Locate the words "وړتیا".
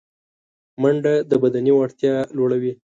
1.75-2.15